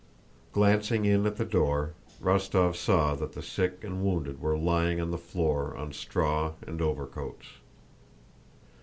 Glancing 0.51 1.05
in 1.05 1.27
at 1.27 1.35
the 1.35 1.45
door, 1.45 1.93
Rostóv 2.23 2.75
saw 2.75 3.13
that 3.13 3.33
the 3.33 3.43
sick 3.43 3.83
and 3.83 4.03
wounded 4.03 4.41
were 4.41 4.57
lying 4.57 4.99
on 4.99 5.11
the 5.11 5.17
floor 5.19 5.77
on 5.77 5.93
straw 5.93 6.53
and 6.65 6.81
overcoats. 6.81 7.45